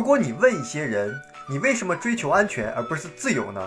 [0.00, 1.14] 如果你问一些人，
[1.46, 3.60] 你为什么追求安全而不是自由呢？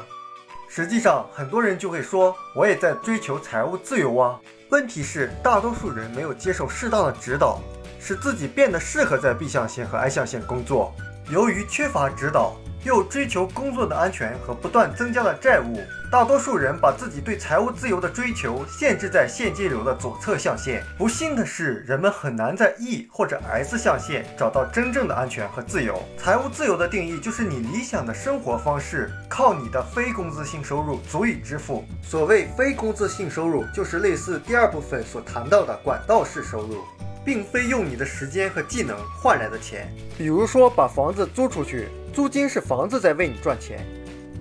[0.68, 4.40] 实际上，很多人就会说，我也在追求财务自由啊。
[4.70, 7.62] 问题是，大多数人没有接受适当的指导，
[8.00, 10.92] 使自己变得适合在 B 象限和 I 象限工作。
[11.30, 15.80] 由于缺乏指导，又追求工作的安全和不断增加的债务，
[16.12, 20.84] 大多数人把自己对财务自由的追求限制在现金流的左侧象限。
[20.98, 26.04] 不幸的是，人们很难在 E 或者 S 象限找到真正的安全和自由。
[26.18, 31.86] 财务自由的定义就是你理想的生活方式靠你的非工资性收入足以支付。
[32.02, 36.84] 所谓非工资性收入，就是类似第二部分所谈到的管道式收入。
[37.26, 39.88] 并非用你的时间和技能换来的钱，
[40.18, 43.86] 比如说把房子租出去，租金是房子在为你赚钱。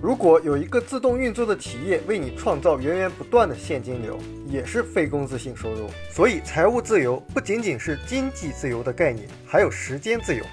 [0.01, 4.19] 如果有一个自动运作的企业为你创造源源不断的现金流，
[4.49, 5.89] 也是非工资性收入。
[6.11, 10.43] 所以，财务自由不仅仅是经济自由的概念，还有时间自由。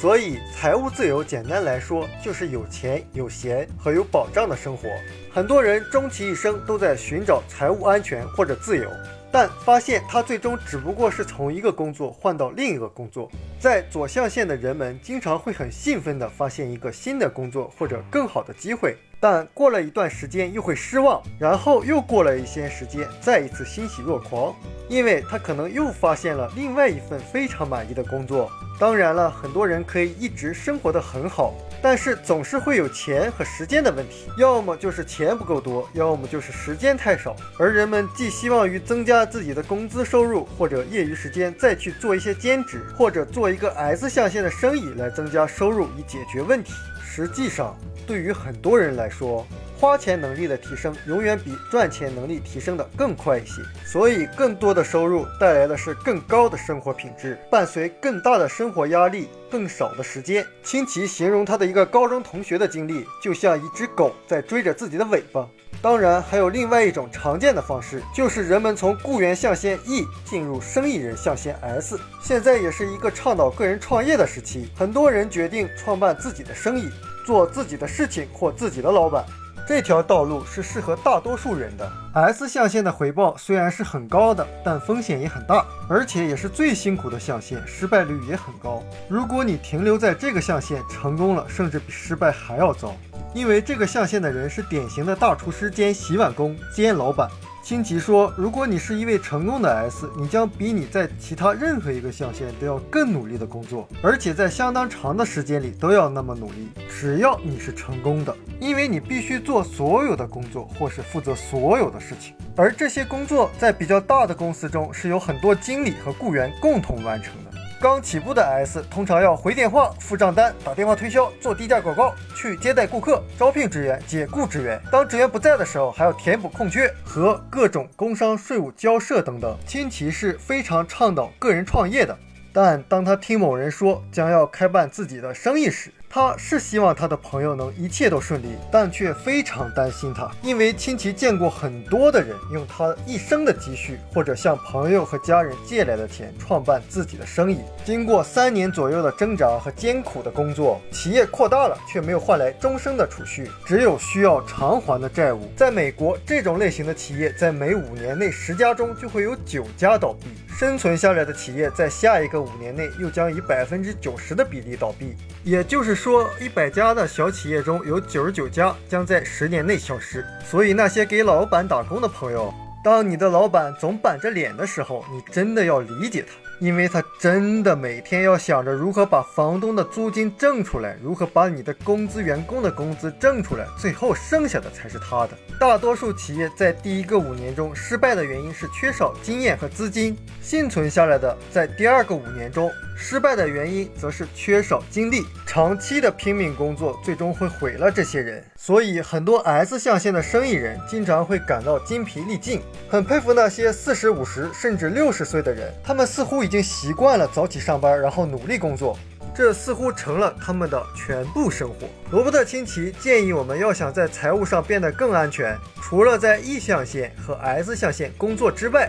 [0.00, 4.88] 所以，财务自由简单来说就是有钱、有闲和有保障的生活。
[5.32, 8.90] 很多人终其一生都在寻找财务安全或者自由。
[9.38, 13.30] 但发现他最终只不过是从一个工作换到另一个工作。
[13.60, 24.56] 在左象限的人们经常会很兴奋地发现一个新的工作或者更好的机会，但过了一段时间又会失望，然后又过了一些时间，再一次欣喜若狂，
[24.88, 28.50] 因为他可能又发现了另外一份非常满意的工作。
[28.80, 31.52] 当然了，很多人可以一直生活得很好。
[31.88, 37.36] 但是总是会有钱和时间的问题，要么就是钱不够多，要么就是时间太少。
[37.60, 46.72] 而人们寄希望于增加自己的工资收入，或者业余时间再去做一些兼职，或者做一个 S 象限的生意来增加收入以解决问题。
[47.04, 49.46] 实际上，对于很多人来说，
[49.78, 60.46] 花钱能力的提升永远比赚钱能力提升的更快一些，所以更多的收入带来的是更高的生活品质，伴随更大的生活压力，更少的时间。
[60.62, 65.46] 清奇形容他的一个高中同学的经历，就像一只狗在追着自己的尾巴。
[65.82, 72.00] 当然，还有另外一种常见的方式，就是人们从雇员象限 E 进入生意人象限 S。
[72.22, 76.88] 现在也是一个倡导个人创业的时期，很多人决定创办自己的生意，
[77.26, 79.22] 做自己的事情或自己的老板。
[79.66, 81.90] 这条道路是适合大多数人的。
[82.14, 88.80] S 象限的回报虽然是很高的，但风险也很大，而且也是最辛苦的象限，失败率也很高。
[89.08, 92.94] 如果你停留在这个象限，成功了，甚至比失败还要糟。
[93.34, 97.28] 因为这个象限的人是典型的大厨师兼洗碗工兼老板。
[97.66, 106.68] 辛奇说：“如果你是一位成功的 S，你将比你在其他任何一个象限都要更努力的工作，而且在相当长的时间里都要那么努力。
[106.88, 117.32] 只要你是成功的，因为你必须做所有的工作，或是负责所有的事情，而这些工作在比较大的公司中是由很多经理和雇员共同完成。”
[117.78, 124.80] 刚起步的 S 通常要回电话、付账单、打电话推销、做低价广告、去接待顾客、招聘职员、解雇职员。
[124.90, 129.54] 当职员不在的时候，还要填补空缺和各种工商税务交涉等等。
[129.66, 132.16] 亲戚是非常倡导个人创业的，
[132.50, 147.58] 但当他听某人说将要开办自己的生意时，他是希望他的朋友能一切都顺利，但却非常担心他，因为亲戚见过很多的人用他一生的积蓄或者向朋友和家人借来的钱创办自己的生意。
[147.84, 155.52] 经过三年左右的挣扎和艰苦的工作，企业扩大了，却没有换来终生的储蓄，只有需要偿还的债务。
[155.54, 160.28] 在美国，这种类型的企业在每五年内十家中就会有九家倒闭，
[160.58, 165.14] 生存下来的企业在下一个五年内又将以百分之九十的比例倒闭。
[165.44, 166.05] 也就是说。
[166.06, 176.32] 说一百家的小企业中有九十九家将在十年内消失，所以那些给老板打工的朋友，当你的老板总板着脸的时候，你真的要理解他。
[176.58, 185.30] 因为他真的每天要想着如何把房东的租金挣出来，如何把你的工资员工的工资挣出来，最后剩下的才是他的。
[185.60, 195.24] 大多数企业在第一个五年中失败的原因是缺少经验和资金，幸存下来的在第二个五年中失败的原因则是缺少精力。
[195.44, 198.44] 长期的拼命工作最终会毁了这些人。
[198.54, 206.36] 所以很多 S 象限的生意人经常会感到精疲力尽，很佩服那些四十五十甚至六十岁的人，他们似乎。
[206.36, 208.96] 已经习惯了早起上班，然后努力工作，
[209.34, 211.88] 这似乎成了他们的全部生活。
[212.12, 218.88] 罗伯特清崎建议我们要想在财务上变得更安全，除了在 E 象限和 S 象限工作之外，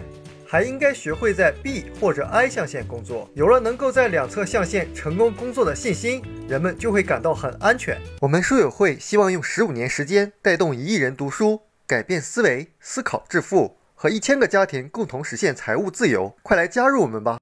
[0.50, 3.30] 还应该学会在 B 或者 I 象限工作。
[3.34, 8.00] 有了能够在两侧象限成功工作的信心，人们就会感到很安全。
[8.22, 16.34] 我们书友会希望用十五年时间带动一亿人读书，改变思维，思考致富，和一千个家庭共同实现财务自由。
[16.42, 17.36] 快来加入我们吧！